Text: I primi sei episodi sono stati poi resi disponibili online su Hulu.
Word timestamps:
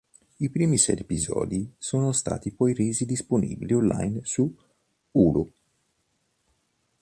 I 0.37 0.49
primi 0.49 0.79
sei 0.79 0.97
episodi 0.97 1.71
sono 1.77 2.11
stati 2.11 2.51
poi 2.51 2.73
resi 2.73 3.05
disponibili 3.05 3.73
online 3.75 4.21
su 4.25 4.51
Hulu. 5.11 5.53